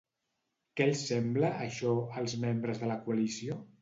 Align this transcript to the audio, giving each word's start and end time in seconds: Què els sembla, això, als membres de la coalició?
Què 0.79 0.87
els 0.93 1.03
sembla, 1.09 1.51
això, 1.65 1.93
als 2.23 2.35
membres 2.47 2.85
de 2.85 2.91
la 2.93 3.01
coalició? 3.05 3.61